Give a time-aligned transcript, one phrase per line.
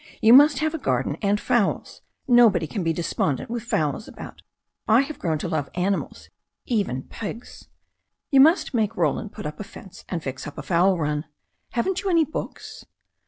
[0.19, 2.01] You must have a gar den and fowls.
[2.27, 4.41] Nobody can be despondent with fowls about.
[4.87, 6.29] I have grown to love animals,
[6.65, 7.67] even pigs.
[8.31, 11.25] You must make Roland put up a fence and fix up a fowl run.
[11.73, 12.83] Haven't you any books?"